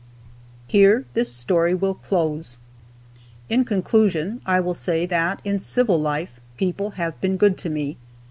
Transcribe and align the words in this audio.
Here 0.65 1.05
this 1.13 1.31
story 1.31 1.75
will 1.75 1.93
close. 1.93 2.57
In 3.49 3.63
conclusion 3.65 4.41
I 4.47 4.59
will 4.59 4.73
say 4.73 5.05
that 5.05 5.39
in 5.43 5.59
civil 5.59 5.99
life 5.99 6.39
people 6.57 6.89
have 6.97 7.21
been 7.21 7.37
good 7.37 7.55
to 7.59 7.69
me. 7.69 7.97